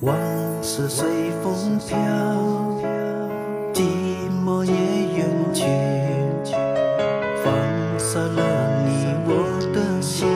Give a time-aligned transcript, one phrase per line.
[0.00, 0.16] 往
[0.62, 1.08] 事随
[1.42, 1.98] 风飘，
[3.74, 3.82] 寂
[4.44, 4.72] 寞也
[5.16, 5.64] 远去，
[7.42, 7.52] 放
[7.98, 8.40] 下了
[8.86, 8.90] 你，
[9.26, 9.30] 我
[9.74, 10.28] 的心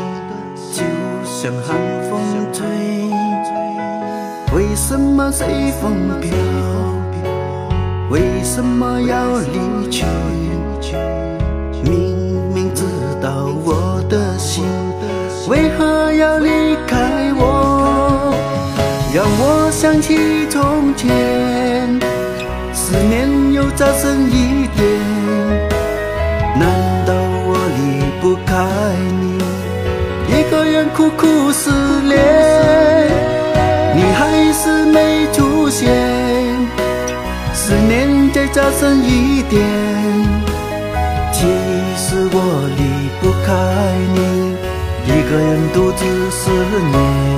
[0.73, 0.83] 就
[1.25, 1.79] 像寒
[2.11, 2.19] 风
[2.53, 2.67] 吹。
[4.53, 5.47] 为什么随
[5.81, 6.37] 风飘？
[8.11, 10.05] 为什么要离去？
[11.85, 12.12] 明
[19.83, 20.17] 想起
[20.49, 21.11] 从前，
[22.73, 24.87] 思念又加深一点。
[26.55, 27.13] 难道
[27.45, 28.65] 我离不开
[29.21, 29.43] 你，
[30.29, 31.73] 一个人苦苦思
[32.03, 32.17] 念？
[33.97, 35.91] 你还是没出现，
[37.53, 39.61] 思念再加深一点。
[41.33, 41.41] 其
[41.97, 43.53] 实我离不开
[44.15, 44.55] 你，
[45.09, 46.53] 一个人独自思
[46.93, 47.32] 念。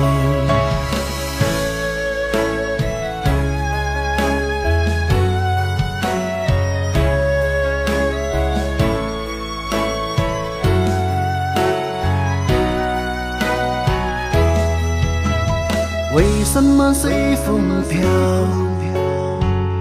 [16.15, 17.99] 为什么随风飘？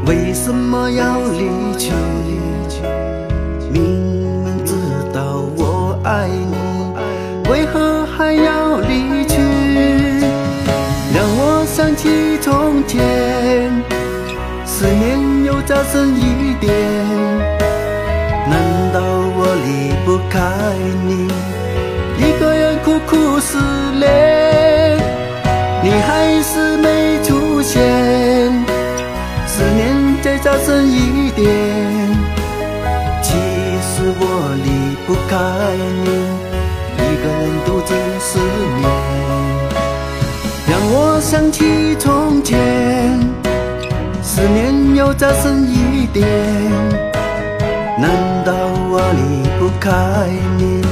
[0.05, 1.93] 为什么要离去？
[3.71, 3.81] 明
[4.43, 4.75] 明知
[5.13, 6.57] 道我爱你，
[7.49, 9.39] 为何还要离去？
[11.15, 13.01] 让我想起从前，
[14.67, 16.75] 思念又加深一点。
[30.65, 31.45] 深一点。
[33.23, 33.29] 其
[33.83, 34.23] 实我
[34.65, 35.33] 离不开
[36.03, 36.09] 你，
[36.97, 38.39] 一个人独自思
[38.79, 38.83] 念。
[40.67, 42.57] 让我想起从前，
[44.23, 46.27] 思念又加深一点。
[47.99, 48.11] 难
[48.45, 48.55] 道
[48.91, 49.91] 我离不开
[50.57, 50.83] 你，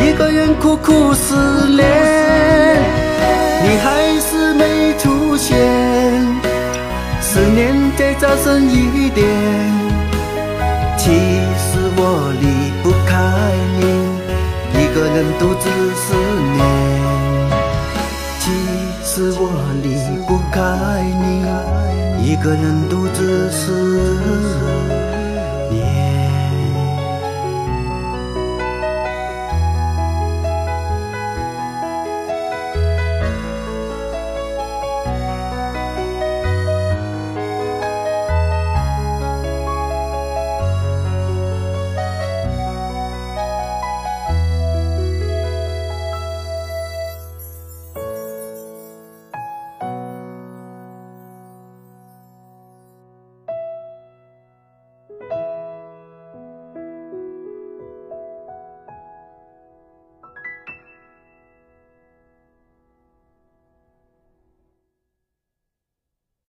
[0.00, 1.34] 一个人苦苦思
[1.70, 2.25] 念？
[8.26, 9.24] 加深一点。
[10.98, 11.12] 其
[11.62, 12.00] 实我
[12.40, 12.44] 离
[12.82, 13.14] 不开
[13.78, 13.82] 你，
[14.74, 15.64] 一个人独自
[15.94, 16.06] 思
[16.56, 16.58] 念。
[18.40, 18.44] 其
[19.04, 19.42] 实我
[19.80, 19.86] 离
[20.26, 20.58] 不开
[21.22, 21.24] 你，
[22.28, 23.85] 一个人独自思。